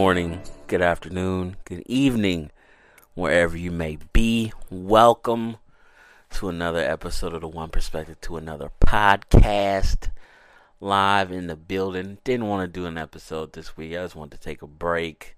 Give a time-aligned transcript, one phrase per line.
[0.00, 2.50] morning, good afternoon, good evening,
[3.12, 4.50] wherever you may be.
[4.70, 5.58] Welcome
[6.30, 10.08] to another episode of the One Perspective to another podcast
[10.80, 12.16] live in the building.
[12.24, 13.92] Didn't want to do an episode this week.
[13.92, 15.36] I just wanted to take a break.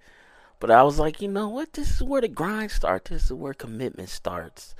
[0.60, 1.72] But I was like, you know what?
[1.72, 3.10] This is where the grind starts.
[3.10, 4.76] This is where commitment starts.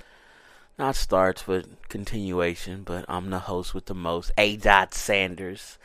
[0.79, 2.83] Not starts, but continuation.
[2.83, 4.55] But I'm the host with the most, A.
[4.55, 5.77] Dot Sanders.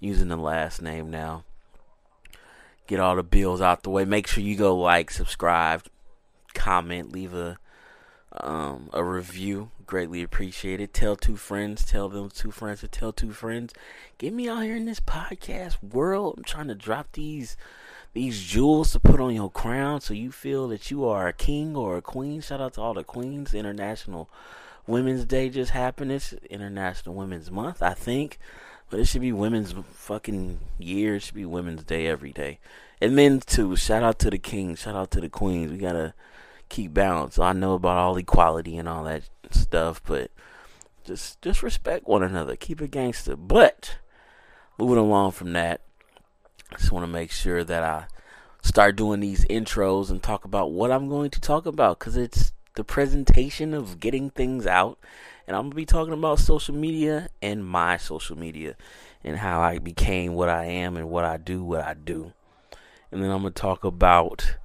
[0.00, 1.44] using the last name now.
[2.86, 4.04] Get all the bills out the way.
[4.04, 5.84] Make sure you go like, subscribe,
[6.54, 7.58] comment, leave a
[8.32, 9.70] um, a review.
[9.86, 10.92] Greatly appreciated.
[10.92, 11.84] Tell two friends.
[11.84, 13.72] Tell them two friends to tell two friends.
[14.18, 16.34] Get me out here in this podcast world.
[16.36, 17.56] I'm trying to drop these
[18.12, 21.76] these jewels to put on your crown so you feel that you are a king
[21.76, 22.40] or a queen.
[22.40, 23.54] Shout out to all the queens.
[23.54, 24.30] International
[24.86, 26.10] Women's Day just happened.
[26.10, 28.38] It's International Women's Month, I think.
[28.88, 31.16] But it should be Women's fucking year.
[31.16, 32.58] It should be Women's Day every day.
[33.00, 33.76] And men too.
[33.76, 34.80] Shout out to the kings.
[34.80, 35.72] Shout out to the queens.
[35.72, 36.14] We gotta
[36.68, 37.38] keep balance.
[37.38, 40.30] I know about all equality and all that stuff, but
[41.04, 42.56] just just respect one another.
[42.56, 43.36] Keep it gangster.
[43.36, 43.98] But
[44.78, 45.82] moving along from that,
[46.72, 48.06] I just want to make sure that I
[48.62, 52.52] start doing these intros and talk about what I'm going to talk about because it's
[52.74, 54.98] the presentation of getting things out.
[55.46, 58.74] And I'm to be talking about social media and my social media
[59.22, 62.32] and how I became what I am and what I do, what I do.
[63.12, 64.56] And then I'm to talk about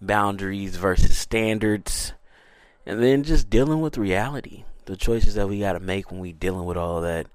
[0.00, 2.12] boundaries versus standards.
[2.86, 4.64] And then just dealing with reality.
[4.84, 7.26] The choices that we got to make when we dealing with all that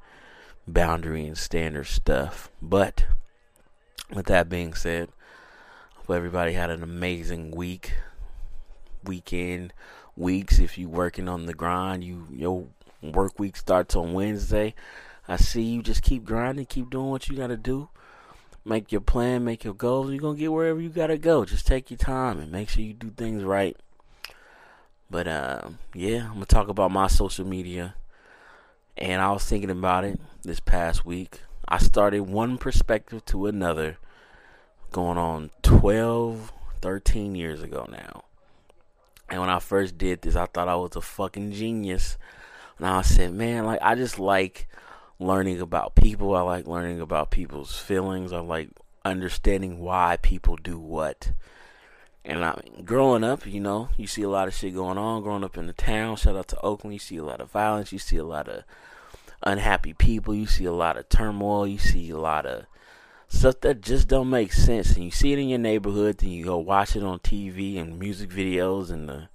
[0.68, 2.50] boundary and standard stuff.
[2.62, 3.06] But
[4.12, 5.10] with that being said,
[5.96, 7.94] hope everybody had an amazing week,
[9.04, 9.74] weekend,
[10.16, 10.60] weeks.
[10.60, 12.68] If you working on the grind, you your
[13.12, 14.74] work week starts on Wednesday.
[15.28, 15.84] I see you.
[15.84, 17.90] Just keep grinding, keep doing what you got to do.
[18.66, 20.10] Make your plan, make your goals.
[20.12, 21.44] You're gonna get wherever you gotta go.
[21.44, 23.76] Just take your time and make sure you do things right.
[25.10, 27.96] But uh, yeah, I'm gonna talk about my social media.
[28.96, 31.42] And I was thinking about it this past week.
[31.68, 33.98] I started one perspective to another
[34.92, 38.24] going on 12, 13 years ago now.
[39.28, 42.18] And when I first did this, I thought I was a fucking genius.
[42.84, 44.68] And I said, man, like, I just like
[45.18, 46.36] learning about people.
[46.36, 48.34] I like learning about people's feelings.
[48.34, 48.72] I like
[49.06, 51.32] understanding why people do what.
[52.26, 55.24] And I mean, growing up, you know, you see a lot of shit going on.
[55.24, 57.94] Growing up in the town, shout out to Oakland, you see a lot of violence.
[57.94, 58.66] You see a lot of
[59.44, 60.36] unhappy people.
[60.36, 61.66] You see a lot of turmoil.
[61.66, 62.66] You see a lot of
[63.30, 64.94] stuff that just don't make sense.
[64.98, 67.98] And you see it in your neighborhood, then you go watch it on TV and
[67.98, 69.30] music videos and the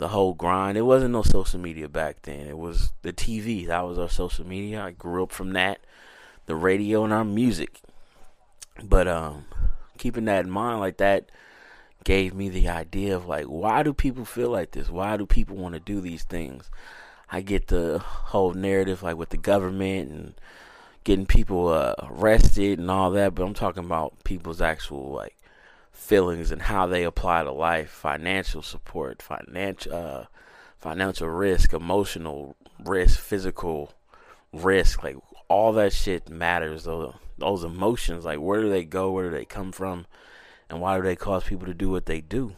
[0.00, 0.78] the whole grind.
[0.78, 2.46] It wasn't no social media back then.
[2.46, 3.66] It was the TV.
[3.66, 4.82] That was our social media.
[4.82, 5.80] I grew up from that,
[6.46, 7.82] the radio and our music.
[8.82, 9.44] But um,
[9.98, 11.30] keeping that in mind, like that
[12.02, 14.88] gave me the idea of like, why do people feel like this?
[14.88, 16.70] Why do people want to do these things?
[17.30, 20.34] I get the whole narrative like with the government and
[21.04, 25.36] getting people uh, arrested and all that, but I'm talking about people's actual like
[26.00, 30.24] feelings and how they apply to life, financial support, financial uh,
[30.78, 33.92] financial risk, emotional risk, physical
[34.52, 35.16] risk, like
[35.48, 36.84] all that shit matters.
[36.84, 40.06] Those those emotions, like where do they go, where do they come from,
[40.68, 42.54] and why do they cause people to do what they do?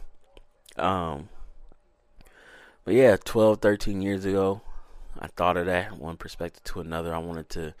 [0.77, 1.29] Um,
[2.85, 4.61] but yeah, 12, 13 years ago,
[5.19, 7.13] I thought of that one perspective to another.
[7.13, 7.73] I wanted to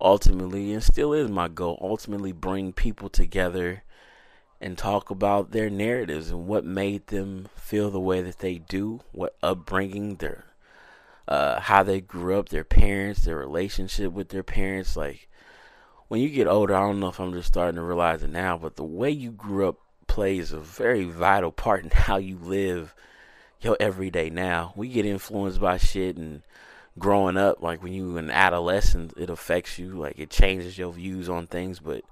[0.00, 3.82] ultimately, and still is my goal, ultimately bring people together
[4.60, 9.00] and talk about their narratives and what made them feel the way that they do,
[9.12, 10.44] what upbringing, their
[11.28, 14.96] uh, how they grew up, their parents, their relationship with their parents.
[14.96, 15.28] Like
[16.08, 18.56] when you get older, I don't know if I'm just starting to realize it now,
[18.56, 22.94] but the way you grew up plays a very vital part in how you live
[23.60, 24.72] your everyday now.
[24.76, 26.42] We get influenced by shit and
[26.98, 31.28] growing up, like when you an adolescent, it affects you, like it changes your views
[31.28, 32.04] on things, but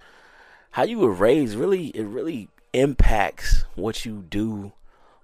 [0.75, 4.73] how you were raised really it really impacts what you do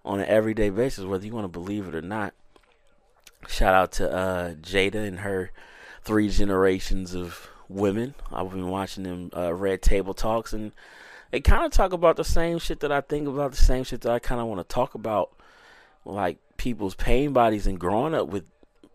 [0.05, 2.35] on an everyday basis, whether you want to believe it or not.
[3.49, 5.51] Shout out to uh, Jada and her
[6.03, 8.15] three generations of women.
[8.33, 10.71] I've been watching them uh, Red Table Talks, and
[11.33, 14.03] they kind of talk about the same shit that I think about, the same shit
[14.03, 15.33] that I kind of want to talk about,
[16.05, 18.45] like people's pain bodies and growing up with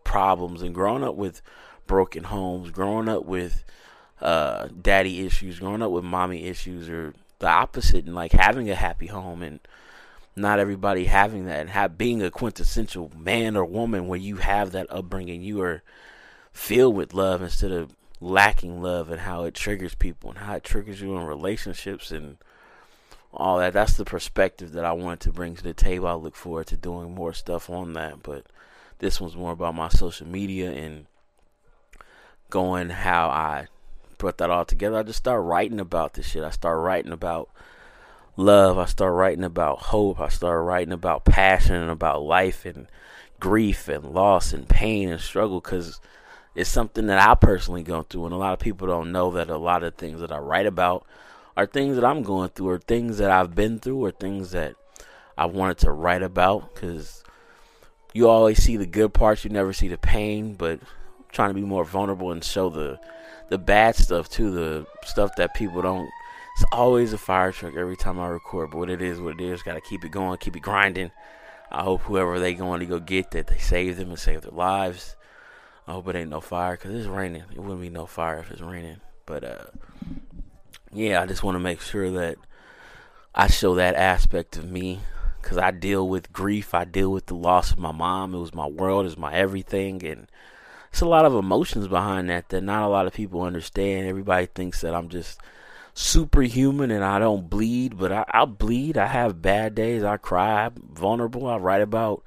[0.06, 1.42] problems and growing up with
[1.86, 3.66] broken homes, growing up with
[4.22, 8.76] uh, daddy issues, growing up with mommy issues, or the opposite, and like having a
[8.76, 9.60] happy home and
[10.36, 14.72] not everybody having that and have being a quintessential man or woman where you have
[14.72, 15.82] that upbringing, you are
[16.52, 20.64] filled with love instead of lacking love and how it triggers people and how it
[20.64, 22.38] triggers you in relationships and
[23.34, 23.74] all that.
[23.74, 26.08] That's the perspective that I wanted to bring to the table.
[26.08, 28.46] I look forward to doing more stuff on that, but
[29.00, 31.06] this one's more about my social media and
[32.50, 33.68] going how I
[34.18, 34.98] put that all together.
[34.98, 36.44] I just start writing about this shit.
[36.44, 37.50] I start writing about
[38.38, 38.78] love.
[38.78, 40.20] I start writing about hope.
[40.20, 42.88] I start writing about passion and about life and
[43.40, 46.00] grief and loss and pain and struggle because
[46.56, 48.26] it's something that I personally go through.
[48.26, 50.66] And a lot of people don't know that a lot of things that I write
[50.66, 51.06] about
[51.58, 54.76] are things that I'm going through or things that I've been through or things that
[55.38, 57.24] I wanted to write about because
[58.14, 60.80] you always see the good parts, you never see the pain, but
[61.32, 63.00] trying to be more vulnerable and show the
[63.50, 66.10] the bad stuff too, the stuff that people don't
[66.56, 69.42] it's always a fire truck every time I record, but what it is, what it
[69.42, 71.12] is, gotta keep it going, keep it grinding.
[71.72, 74.52] I hope whoever they going to go get that they save them and save their
[74.52, 75.16] lives.
[75.88, 77.44] I hope it ain't no fire because it's raining.
[77.52, 79.02] It wouldn't be no fire if it's raining.
[79.26, 79.66] But uh,
[80.94, 82.38] yeah, I just want to make sure that
[83.34, 85.00] I show that aspect of me
[85.42, 86.74] because I deal with grief.
[86.74, 88.34] I deal with the loss of my mom.
[88.34, 90.28] It was my world, it's my everything, and
[90.96, 94.08] it's a lot of emotions behind that that not a lot of people understand.
[94.08, 95.42] Everybody thinks that I'm just
[95.94, 98.98] superhuman and I don't bleed, but I, I bleed.
[98.98, 100.06] I have bad days.
[100.06, 100.68] I cry.
[100.68, 101.48] I'm vulnerable.
[101.48, 102.24] I write about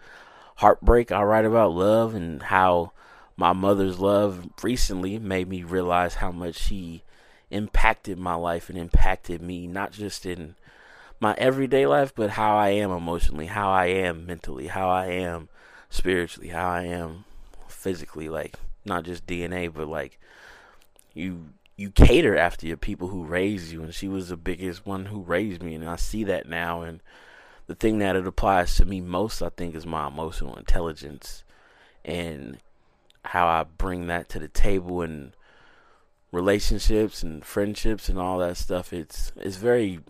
[0.56, 1.10] heartbreak.
[1.10, 2.92] I write about love and how
[3.38, 7.04] my mother's love recently made me realize how much she
[7.50, 10.56] impacted my life and impacted me, not just in
[11.20, 15.48] my everyday life, but how I am emotionally, how I am mentally, how I am
[15.88, 17.24] spiritually, how I am
[17.78, 20.18] physically, like not just DNA, but like
[21.14, 25.06] you you cater after your people who raised you and she was the biggest one
[25.06, 27.00] who raised me and I see that now and
[27.68, 31.44] the thing that it applies to me most I think is my emotional intelligence
[32.04, 32.58] and
[33.24, 35.32] how I bring that to the table and
[36.32, 38.92] relationships and friendships and all that stuff.
[38.92, 40.00] It's it's very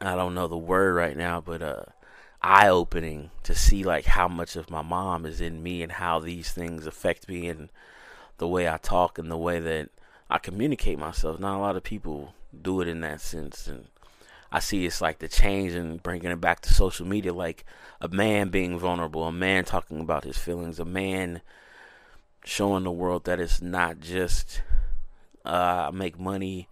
[0.00, 1.84] I don't know the word right now but uh
[2.44, 6.20] eye opening to see like how much of my mom is in me and how
[6.20, 7.70] these things affect me and
[8.36, 9.88] the way I talk and the way that
[10.28, 11.40] I communicate myself.
[11.40, 13.86] Not a lot of people do it in that sense, and
[14.52, 17.64] I see it's like the change and bringing it back to social media, like
[18.02, 21.40] a man being vulnerable, a man talking about his feelings, a man
[22.44, 24.60] showing the world that it's not just
[25.46, 26.68] uh, I make money,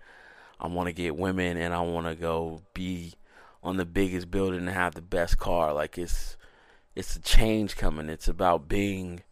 [0.61, 3.15] I want to get women, and I want to go be
[3.63, 5.73] on the biggest building and have the best car.
[5.73, 6.37] Like it's
[6.95, 8.09] it's a change coming.
[8.09, 9.23] It's about being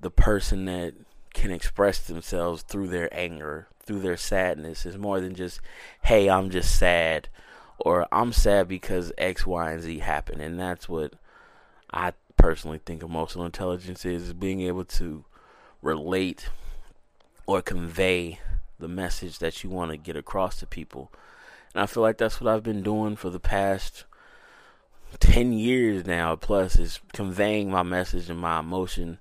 [0.00, 0.94] the person that
[1.34, 4.86] can express themselves through their anger, through their sadness.
[4.86, 5.60] It's more than just,
[6.02, 7.28] hey, I'm just sad,
[7.78, 10.40] or I'm sad because X, Y, and Z happened.
[10.40, 11.14] And that's what
[11.92, 15.24] I personally think emotional intelligence is, is being able to
[15.82, 16.48] relate
[17.46, 18.40] or convey
[18.78, 21.12] the message that you want to get across to people.
[21.74, 24.04] And I feel like that's what I've been doing for the past
[25.20, 29.18] 10 years now, plus, is conveying my message and my emotion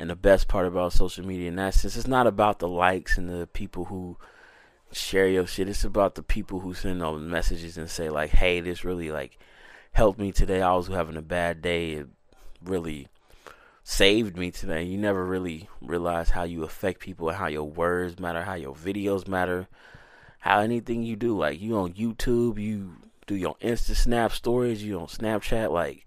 [0.00, 3.18] and the best part about social media in that sense, it's not about the likes
[3.18, 4.16] and the people who
[4.92, 5.68] share your shit.
[5.68, 9.38] It's about the people who send those messages and say like, "Hey, this really like
[9.92, 10.62] helped me today.
[10.62, 11.92] I was having a bad day.
[11.92, 12.08] It
[12.64, 13.08] really
[13.84, 18.18] saved me today." You never really realize how you affect people and how your words
[18.18, 19.68] matter, how your videos matter,
[20.40, 21.38] how anything you do.
[21.38, 26.06] Like you on YouTube, you do your Insta Snap stories, you on Snapchat, like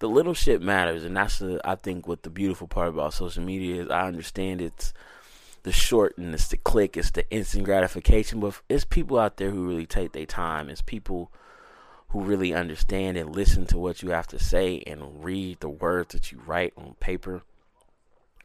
[0.00, 3.42] the little shit matters, and that's the I think what the beautiful part about social
[3.42, 3.90] media is.
[3.90, 4.92] I understand it's
[5.62, 9.50] the short and it's the click, it's the instant gratification, but it's people out there
[9.50, 10.68] who really take their time.
[10.68, 11.32] It's people
[12.08, 16.14] who really understand and listen to what you have to say and read the words
[16.14, 17.42] that you write on paper.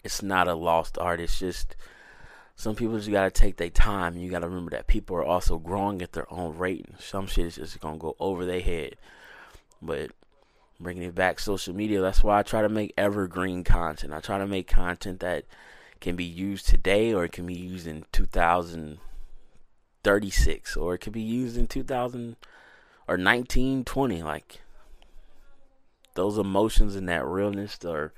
[0.03, 1.21] It's not a lost art.
[1.21, 1.75] It's just
[2.55, 4.17] some people just gotta take their time.
[4.17, 6.85] You gotta remember that people are also growing at their own rate.
[6.99, 8.95] Some shit is just gonna go over their head.
[9.81, 10.11] But
[10.79, 12.01] bringing it back social media.
[12.01, 14.13] That's why I try to make evergreen content.
[14.13, 15.45] I try to make content that
[15.99, 21.21] can be used today or it can be used in 2036 or it could be
[21.21, 22.35] used in 2000
[23.07, 24.59] or 1920 like
[26.15, 28.13] those emotions and that realness or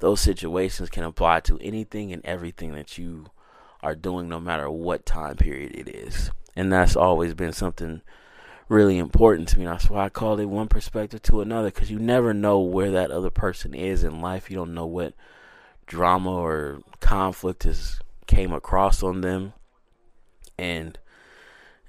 [0.00, 3.26] those situations can apply to anything and everything that you
[3.86, 6.32] are doing no matter what time period it is.
[6.56, 8.00] And that's always been something
[8.68, 9.64] really important to me.
[9.64, 13.12] That's why I call it one perspective to another because you never know where that
[13.12, 14.50] other person is in life.
[14.50, 15.14] You don't know what
[15.86, 19.52] drama or conflict has came across on them,
[20.58, 20.98] and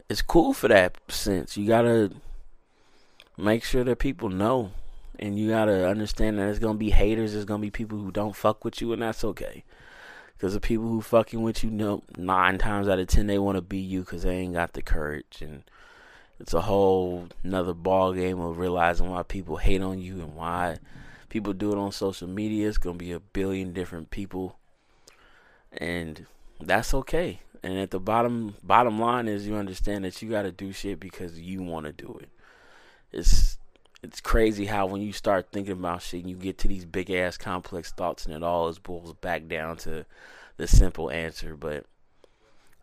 [0.08, 1.58] it's cool for that sense.
[1.58, 2.12] You gotta
[3.38, 4.70] make sure that people know,
[5.18, 7.34] and you gotta understand that there's gonna be haters.
[7.34, 9.64] There's gonna be people who don't fuck with you, and that's okay.
[10.38, 13.56] Because the people who fucking with you know nine times out of ten they want
[13.56, 15.64] to be you because they ain't got the courage and
[16.40, 20.78] it's a whole another ball game of realizing why people hate on you and why
[21.30, 22.68] people do it on social media.
[22.68, 24.58] It's gonna be a billion different people,
[25.72, 26.26] and
[26.62, 27.42] that's okay.
[27.64, 31.00] And at the bottom bottom line is you understand that you got to do shit
[31.00, 32.30] because you want to do it.
[33.12, 33.58] It's
[34.04, 37.10] it's crazy how when you start thinking about shit, and you get to these big
[37.12, 40.06] ass complex thoughts, and it all is boils back down to
[40.58, 41.56] the simple answer.
[41.56, 41.86] But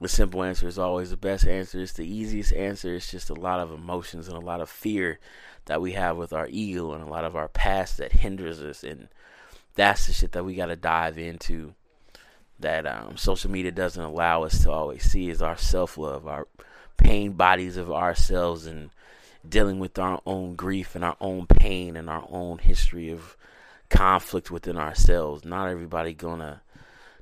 [0.00, 1.80] the simple answer is always the best answer.
[1.80, 2.94] It's the easiest answer.
[2.94, 5.18] It's just a lot of emotions and a lot of fear
[5.66, 8.82] that we have with our ego and a lot of our past that hinders us.
[8.82, 9.08] And
[9.76, 11.74] that's the shit that we got to dive into
[12.58, 16.48] that um, social media doesn't allow us to always see is our self love, our
[16.96, 18.90] pain bodies of ourselves, and
[19.48, 23.36] dealing with our own grief and our own pain and our own history of
[23.90, 25.44] conflict within ourselves.
[25.44, 26.62] Not everybody gonna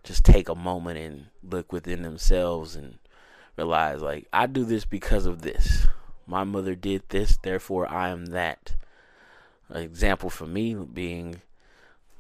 [0.05, 2.99] just take a moment and look within themselves and
[3.57, 5.87] realize like I do this because of this.
[6.26, 8.76] My mother did this, therefore I am that.
[9.69, 11.43] An example for me being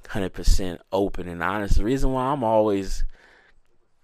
[0.04, 1.76] 100% open and honest.
[1.76, 3.04] The reason why I'm always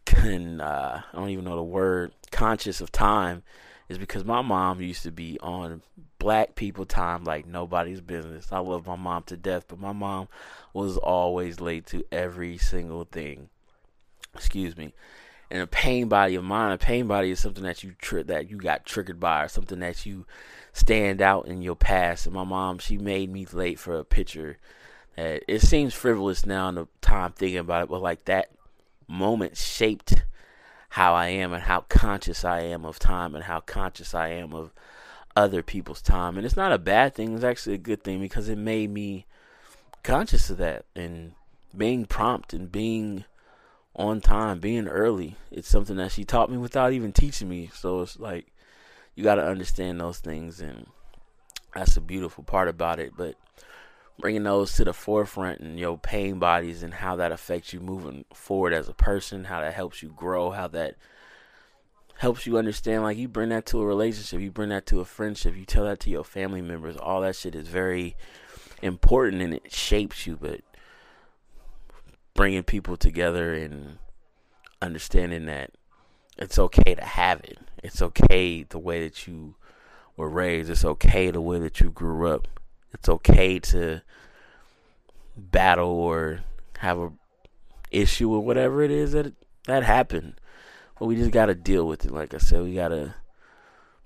[0.05, 3.43] can uh, I don't even know the word conscious of time
[3.89, 5.83] is because my mom used to be on
[6.19, 8.53] black people time like nobody's business.
[8.53, 10.29] I love my mom to death, but my mom
[10.73, 13.49] was always late to every single thing
[14.35, 14.95] excuse me,
[15.51, 16.73] and a pain body of mine.
[16.73, 19.81] A pain body is something that you tri- that you got triggered by, or something
[19.81, 20.27] that you
[20.73, 22.27] stand out in your past.
[22.27, 24.59] And my mom, she made me late for a picture.
[25.17, 28.51] It seems frivolous now in the time thinking about it, but like that
[29.09, 30.23] moment shaped
[30.91, 34.53] how I am and how conscious I am of time and how conscious I am
[34.53, 34.73] of
[35.37, 36.37] other people's time.
[36.37, 39.27] And it's not a bad thing, it's actually a good thing because it made me
[40.03, 41.33] conscious of that and
[41.77, 43.25] being prompt and being
[43.95, 45.37] on time, being early.
[45.51, 47.71] It's something that she taught me without even teaching me.
[47.75, 48.47] So it's like
[49.15, 50.87] you got to understand those things, and
[51.75, 53.13] that's a beautiful part about it.
[53.17, 53.35] But
[54.19, 58.25] bringing those to the forefront and your pain bodies and how that affects you moving
[58.33, 60.97] forward as a person, how that helps you grow, how that
[62.17, 65.05] helps you understand like you bring that to a relationship, you bring that to a
[65.05, 66.97] friendship, you tell that to your family members.
[66.97, 68.17] All that shit is very
[68.83, 70.61] important and it shapes you, but
[72.35, 73.99] bringing people together and
[74.83, 75.71] understanding that
[76.37, 77.59] it's okay to have it.
[77.83, 79.55] It's okay the way that you
[80.17, 80.71] were raised.
[80.71, 82.49] It's okay the way that you grew up.
[82.93, 84.03] It's okay to
[85.37, 86.41] battle or
[86.79, 87.13] have a
[87.91, 89.33] issue or whatever it is that
[89.67, 90.35] that happened.
[90.99, 92.11] But we just got to deal with it.
[92.11, 93.15] Like I said, we got to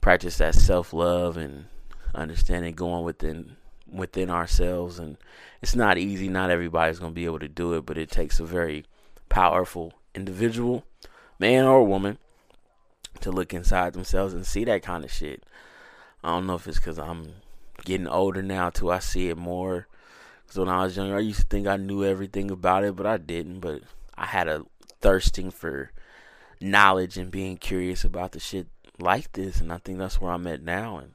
[0.01, 1.67] practice that self love and
[2.15, 3.57] understanding going within
[3.91, 5.19] within ourselves and
[5.61, 8.45] it's not easy not everybody's to be able to do it but it takes a
[8.45, 8.85] very
[9.29, 10.85] powerful individual
[11.39, 12.17] man or woman
[13.21, 15.43] to look inside themselves and see that kind of shit
[16.25, 17.35] i don't know if it's because i'm
[17.85, 19.87] getting older now too i see it more
[20.43, 23.07] because when i was younger i used to think i knew everything about it but
[23.07, 23.83] i didn't but
[24.17, 24.65] i had a
[25.01, 25.91] thirsting for
[26.61, 28.67] knowledge and being curious about the shit
[28.99, 31.15] like this and i think that's where i'm at now and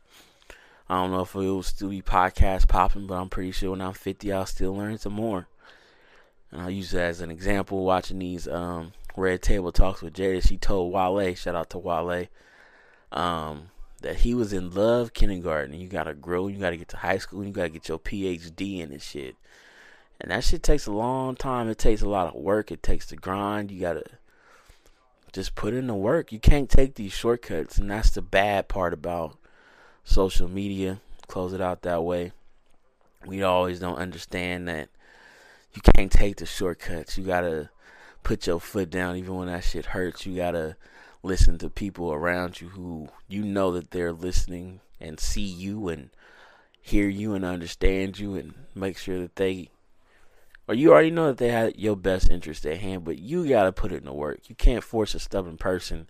[0.90, 3.82] I don't know if it will still be podcast popping, but I'm pretty sure when
[3.82, 5.48] I'm 50, I'll still learn some more.
[6.52, 7.84] And I'll use that as an example.
[7.84, 12.28] Watching these um, Red Table Talks with Jada, she told Wale, shout out to Wale,
[13.12, 13.70] um,
[14.02, 15.80] that he was in love kindergarten.
[15.80, 18.90] You gotta grow, you gotta get to high school, you gotta get your PhD in
[18.90, 19.36] this shit.
[20.20, 21.70] And that shit takes a long time.
[21.70, 22.72] It takes a lot of work.
[22.72, 23.72] It takes the grind.
[23.72, 24.04] You gotta
[25.32, 26.32] just put in the work.
[26.32, 29.38] You can't take these shortcuts, and that's the bad part about
[30.04, 31.00] social media.
[31.28, 32.32] Close it out that way.
[33.26, 34.90] We always don't understand that
[35.74, 37.18] you can't take the shortcuts.
[37.18, 37.70] You gotta
[38.24, 40.26] put your foot down even when that shit hurts.
[40.26, 40.78] You gotta
[41.24, 46.10] listen to people around you who you know that they're listening and see you and
[46.82, 49.70] hear you and understand you and make sure that they
[50.68, 53.72] or you already know that they have your best interest at hand, but you gotta
[53.72, 54.50] put it in the work.
[54.50, 56.10] You can't force a stubborn person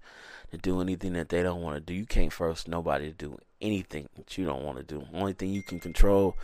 [0.51, 1.93] to do anything that they don't want to do.
[1.93, 5.05] You can't force nobody to do anything that you don't want to do.
[5.13, 6.35] Only thing you can control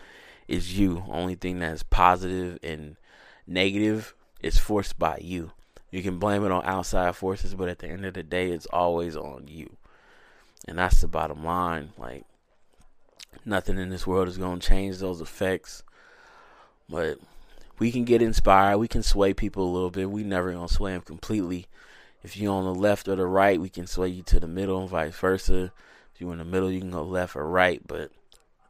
[0.47, 1.03] is you.
[1.07, 2.97] Only thing that's positive and
[3.47, 5.51] negative is forced by you.
[5.93, 8.65] You can blame it on outside forces, but at the end of the day, it's
[8.65, 9.77] always on you.
[10.67, 11.93] And that's the bottom line.
[11.99, 12.25] Like,
[13.45, 15.83] nothing in this world is going to change those effects.
[16.89, 17.19] But
[17.77, 18.79] we can get inspired.
[18.79, 20.09] We can sway people a little bit.
[20.09, 21.67] We never going to sway them completely.
[22.23, 24.81] If you're on the left or the right, we can sway you to the middle
[24.81, 25.71] and vice versa.
[26.15, 28.09] If you're in the middle, you can go left or right, but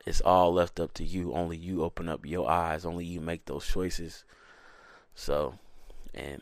[0.06, 1.32] it's all left up to you.
[1.32, 2.84] Only you open up your eyes.
[2.84, 4.26] Only you make those choices.
[5.16, 5.58] So,
[6.14, 6.42] and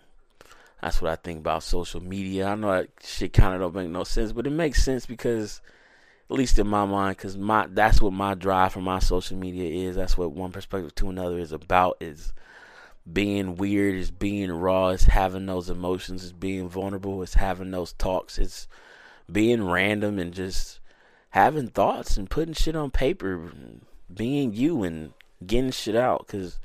[0.81, 2.47] that's what I think about social media.
[2.47, 5.61] I know that shit kind of don't make no sense, but it makes sense because,
[6.29, 9.87] at least in my mind, because my that's what my drive for my social media
[9.87, 9.95] is.
[9.95, 11.97] That's what one perspective to another is about.
[12.01, 12.33] Is
[13.11, 17.93] being weird, is being raw, is having those emotions, is being vulnerable, is having those
[17.93, 18.67] talks, it's
[19.31, 20.79] being random and just
[21.29, 23.51] having thoughts and putting shit on paper,
[24.13, 25.13] being you and
[25.45, 26.25] getting shit out.
[26.25, 26.59] Because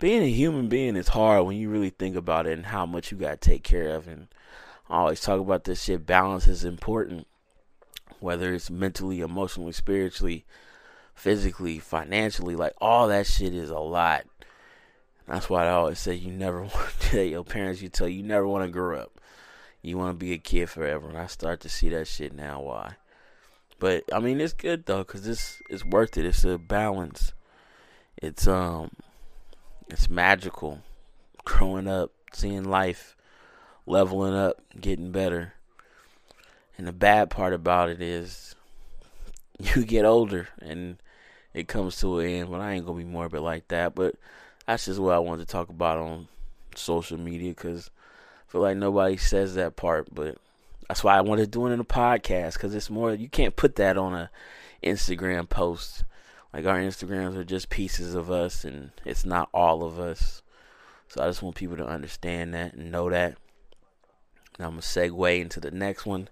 [0.00, 3.12] being a human being is hard when you really think about it and how much
[3.12, 4.08] you got to take care of.
[4.08, 4.28] And
[4.88, 6.06] I always talk about this shit.
[6.06, 7.26] Balance is important,
[8.18, 10.44] whether it's mentally, emotionally, spiritually,
[11.14, 12.56] physically, financially.
[12.56, 14.24] Like all that shit is a lot.
[15.28, 18.48] That's why I always say you never want to your parents, you tell you never
[18.48, 19.20] want to grow up.
[19.82, 21.08] You want to be a kid forever.
[21.08, 22.62] And I start to see that shit now.
[22.62, 22.96] Why?
[23.78, 26.24] But I mean, it's good though, cause it's it's worth it.
[26.24, 27.32] It's a balance.
[28.16, 28.90] It's um,
[29.92, 30.80] it's magical.
[31.44, 33.16] Growing up, seeing life,
[33.86, 35.54] leveling up, getting better.
[36.78, 38.54] And the bad part about it is,
[39.58, 40.96] you get older and
[41.52, 42.50] it comes to an end.
[42.50, 43.94] But I ain't gonna be morbid like that.
[43.94, 44.16] But
[44.66, 46.28] that's just what I wanted to talk about on
[46.74, 47.90] social media, cause
[48.48, 50.38] I feel like nobody says that part, but
[50.88, 53.14] that's why I wanted to do it in a podcast because it's more.
[53.14, 54.30] You can't put that on a
[54.82, 56.04] Instagram post.
[56.52, 60.42] Like our Instagrams are just pieces of us, and it's not all of us.
[61.08, 63.36] So I just want people to understand that and know that.
[64.58, 66.28] I'm gonna segue into the next one,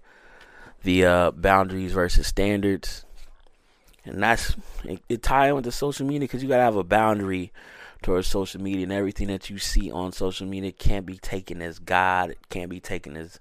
[0.83, 3.05] the uh, boundaries versus standards,
[4.05, 6.85] and that's it, it tie in with the social media because you gotta have a
[6.85, 7.53] boundary
[8.03, 11.79] towards social media, and everything that you see on social media can't be taken as
[11.79, 12.31] God.
[12.31, 13.41] It can't be taken as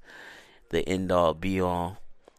[0.70, 1.98] the end all be all.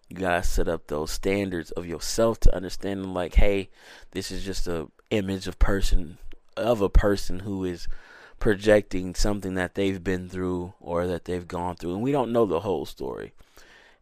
[0.09, 3.71] You gotta set up those standards of yourself to understand like, hey,
[4.13, 6.19] this is just a image of person
[6.57, 7.89] of a person who is
[8.41, 11.95] projecting something that they've been through or that they've gone through.
[11.95, 13.33] And we don't know the whole story.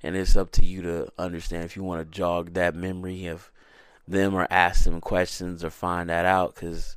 [0.03, 3.51] And it's up to you to understand if you want to jog that memory of
[4.09, 6.97] them or ask them questions or find that out because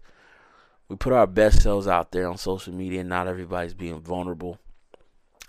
[0.87, 4.59] we put our best selves out there on social media and not everybody's being vulnerable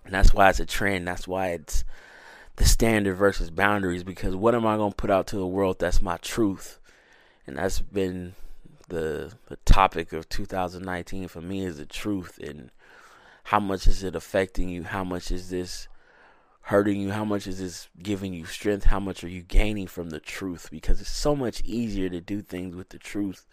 [0.05, 1.07] and that's why it's a trend.
[1.07, 1.85] That's why it's
[2.61, 4.05] the standard versus boundaries.
[4.05, 6.79] Because what am I going to put out to the world that's my truth?
[7.46, 8.35] And that's been
[8.88, 12.70] the the topic of 2019 for me is the truth and
[13.44, 14.83] how much is it affecting you?
[14.83, 15.88] How much is this
[16.62, 17.12] hurting you?
[17.12, 18.85] How much is this giving you strength?
[18.85, 20.68] How much are you gaining from the truth?
[20.70, 23.46] Because it's so much easier to do things with the truth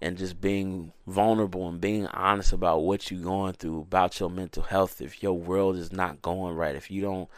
[0.00, 4.62] and just being vulnerable and being honest about what you're going through, about your mental
[4.62, 5.00] health.
[5.00, 7.28] If your world is not going right, if you don't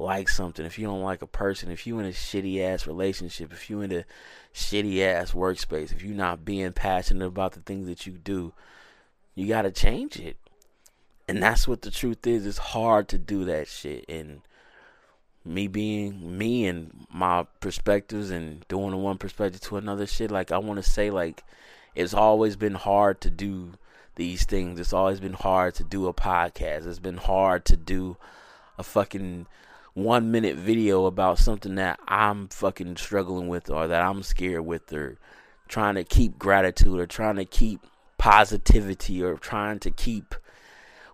[0.00, 3.52] like something, if you don't like a person, if you in a shitty ass relationship,
[3.52, 4.04] if you in a
[4.54, 8.52] shitty ass workspace, if you're not being passionate about the things that you do,
[9.34, 10.36] you got to change it.
[11.28, 12.44] And that's what the truth is.
[12.46, 14.04] It's hard to do that shit.
[14.08, 14.40] And
[15.44, 20.58] me being me and my perspectives and doing one perspective to another shit, like I
[20.58, 21.44] want to say, like,
[21.94, 23.72] it's always been hard to do
[24.16, 24.80] these things.
[24.80, 26.86] It's always been hard to do a podcast.
[26.86, 28.16] It's been hard to do
[28.78, 29.46] a fucking
[29.94, 34.92] one minute video about something that I'm fucking struggling with or that I'm scared with
[34.92, 35.18] or
[35.68, 37.80] trying to keep gratitude or trying to keep
[38.18, 40.34] positivity or trying to keep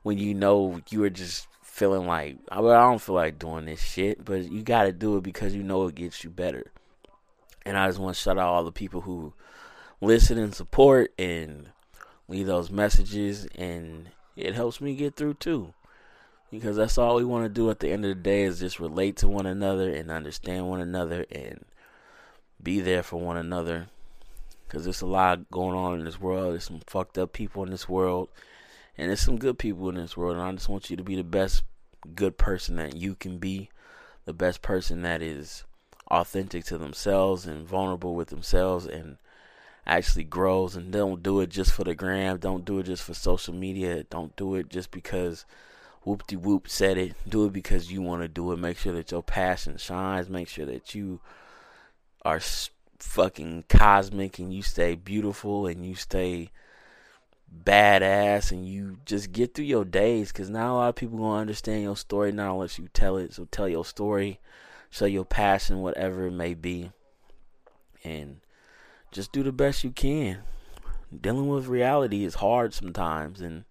[0.03, 4.25] when you know you are just feeling like I don't feel like doing this shit,
[4.25, 6.73] but you got to do it because you know it gets you better.
[7.65, 9.35] And I just want to shout out all the people who
[10.01, 11.71] listen and support and
[12.29, 15.73] leave those messages and it helps me get through too
[16.59, 18.81] because that's all we want to do at the end of the day is just
[18.81, 21.64] relate to one another and understand one another and
[22.62, 23.88] be there for one another.
[24.66, 26.53] Because there's a lot going on in this world.
[26.53, 28.29] There's some fucked up people in this world.
[28.99, 30.37] And there's some good people in this world.
[30.37, 31.62] And i just want you to be the best
[32.14, 33.69] good person that you can be.
[34.25, 35.64] The best person that is
[36.11, 39.19] authentic to themselves and vulnerable with themselves and
[39.87, 40.75] actually grows.
[40.75, 42.38] And don't do it just for the gram.
[42.38, 44.03] Don't do it just for social media.
[44.05, 45.45] Don't do it just because
[46.07, 48.59] whoop de whoop said it do it because you want to do it.
[48.59, 50.31] Make sure that your passion shines.
[50.31, 51.21] Make sure that you
[52.23, 52.40] are
[52.99, 56.51] fucking cosmic and you stay beautiful and you stay
[57.64, 60.31] badass and you just get through your days.
[60.33, 63.35] Because not a lot of people gonna understand your story not unless you tell it.
[63.35, 64.38] So tell your story
[64.90, 66.92] show your passion whatever it may be.
[68.05, 68.38] And
[69.11, 70.38] just do the best you can.
[71.21, 73.64] Dealing with reality is hard sometimes, and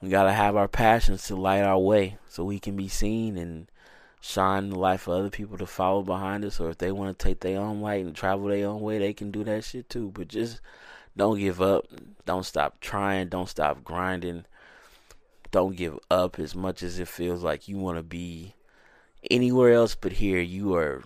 [0.00, 3.68] we gotta have our passions to light our way so we can be seen and
[4.20, 6.60] shine the light for other people to follow behind us.
[6.60, 9.12] Or if they want to take their own light and travel their own way, they
[9.12, 10.10] can do that shit too.
[10.14, 10.60] But just
[11.16, 11.86] don't give up.
[12.26, 13.28] Don't stop trying.
[13.28, 14.44] Don't stop grinding.
[15.50, 18.54] Don't give up as much as it feels like you want to be
[19.30, 20.40] anywhere else but here.
[20.40, 21.02] You are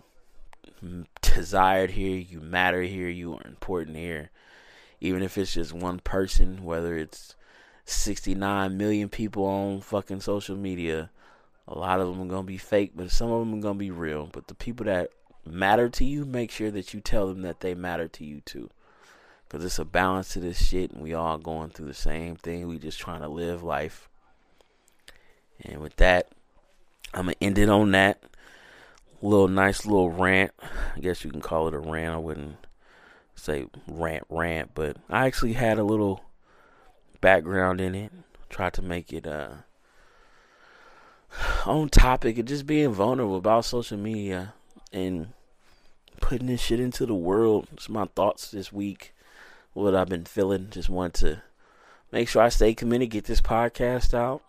[1.22, 4.30] desired here, you matter here, you are important here.
[5.00, 7.34] Even if it's just one person, whether it's
[7.84, 11.10] 69 million people on fucking social media,
[11.66, 13.74] a lot of them are going to be fake, but some of them are going
[13.74, 14.28] to be real.
[14.32, 15.10] But the people that
[15.44, 18.70] matter to you, make sure that you tell them that they matter to you too.
[19.48, 22.66] Because it's a balance to this shit, and we all going through the same thing.
[22.68, 24.08] We just trying to live life.
[25.64, 26.28] And with that,
[27.12, 28.22] I'm going to end it on that
[29.20, 30.52] little nice little rant.
[30.96, 32.14] I guess you can call it a rant.
[32.14, 32.56] I wouldn't
[33.34, 36.24] say rant, rant, but I actually had a little
[37.22, 38.12] background in it.
[38.50, 39.54] Try to make it uh
[41.64, 44.52] on topic and just being vulnerable about social media
[44.92, 45.28] and
[46.20, 47.68] putting this shit into the world.
[47.72, 49.14] It's my thoughts this week.
[49.72, 50.68] What I've been feeling.
[50.70, 51.42] Just want to
[52.10, 54.42] make sure I stay committed, get this podcast out,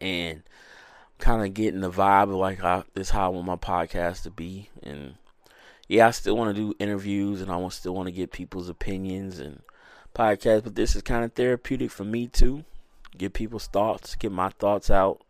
[0.00, 0.44] and
[1.18, 4.30] kind of getting the vibe of like how this how I want my podcast to
[4.30, 4.68] be.
[4.82, 5.14] And
[5.88, 9.40] yeah, I still want to do interviews and I still want to get people's opinions
[9.40, 9.62] and
[10.14, 12.64] podcasts, but this is kind of therapeutic for me too.
[13.16, 15.22] Get people's thoughts, get my thoughts out,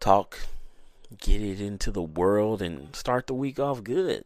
[0.00, 0.38] talk,
[1.18, 4.24] get it into the world, and start the week off good.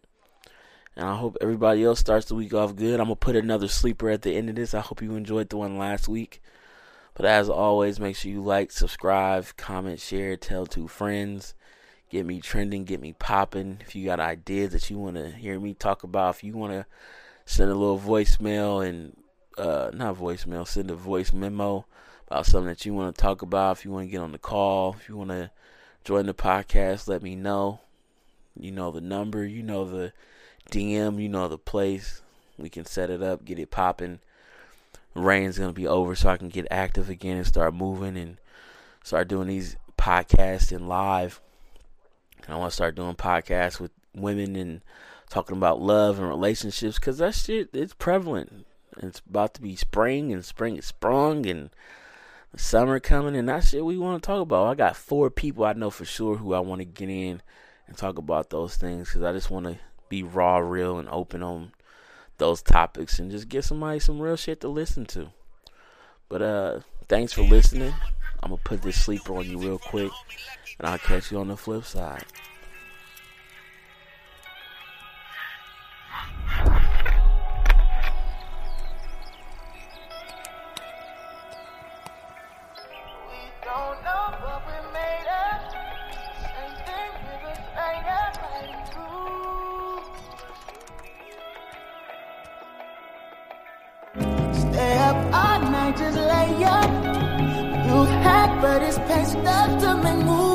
[0.96, 2.98] And I hope everybody else starts the week off good.
[2.98, 4.74] I'm gonna put another sleeper at the end of this.
[4.74, 6.42] I hope you enjoyed the one last week.
[7.14, 11.54] But as always, make sure you like, subscribe, comment, share, tell two friends.
[12.10, 13.78] Get me trending, get me popping.
[13.80, 16.72] If you got ideas that you want to hear me talk about, if you want
[16.72, 16.86] to
[17.48, 19.16] send a little voicemail and
[19.56, 21.86] uh, not voicemail, send a voice memo
[22.26, 23.78] about something that you want to talk about.
[23.78, 25.50] If you want to get on the call, if you want to
[26.04, 27.80] join the podcast, let me know.
[28.54, 30.12] You know the number, you know the
[30.70, 32.20] DM, you know the place.
[32.58, 34.18] We can set it up, get it popping.
[35.14, 38.36] Rain's gonna be over, so I can get active again and start moving and
[39.02, 41.40] start doing these podcasts and live.
[42.44, 44.82] And I want to start doing podcasts with women and
[45.28, 48.66] talking about love and relationships because that shit it's prevalent.
[49.02, 51.70] It's about to be spring and spring is sprung and
[52.56, 54.66] summer coming and that shit we want to talk about.
[54.66, 57.42] I got four people I know for sure who I want to get in
[57.86, 61.42] and talk about those things because I just want to be raw, real, and open
[61.42, 61.72] on
[62.38, 65.30] those topics and just get somebody some real shit to listen to.
[66.28, 67.94] But uh, thanks for listening.
[68.42, 70.12] I'm gonna put this sleeper on you real quick,
[70.78, 72.24] and I'll catch you on the flip side.
[98.60, 100.47] But it's past enough to make moves